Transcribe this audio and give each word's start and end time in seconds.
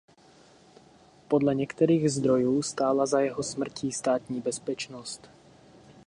Podle 1.27 1.55
některých 1.55 2.11
zdrojů 2.11 2.61
stála 2.61 3.05
za 3.05 3.19
jeho 3.19 3.43
smrtí 3.43 3.91
Státní 3.91 4.41
bezpečnost. 4.41 5.29